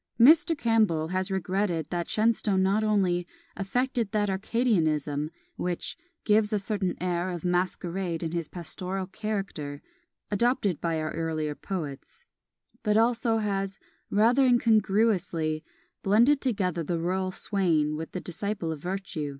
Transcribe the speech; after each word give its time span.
Mr. 0.19 0.57
Campbell 0.57 1.09
has 1.09 1.29
regretted 1.29 1.87
that 1.91 2.09
Shenstone 2.09 2.63
not 2.63 2.83
only 2.83 3.27
"affected 3.55 4.13
that 4.13 4.29
arcadianism" 4.29 5.29
which 5.57 5.95
"gives 6.23 6.51
a 6.51 6.57
certain 6.57 6.95
air 6.99 7.29
of 7.29 7.45
masquerade 7.45 8.23
in 8.23 8.31
his 8.31 8.47
pastoral 8.47 9.05
character," 9.05 9.79
adopted 10.31 10.81
by 10.81 10.99
our 10.99 11.11
earlier 11.11 11.53
poets, 11.53 12.25
but 12.81 12.97
also 12.97 13.37
has 13.37 13.77
"rather 14.09 14.43
incongruously 14.43 15.63
blended 16.01 16.41
together 16.41 16.81
the 16.81 16.97
rural 16.97 17.31
swain 17.31 17.95
with 17.95 18.11
the 18.13 18.19
disciple 18.21 18.71
of 18.71 18.81
virtù." 18.81 19.29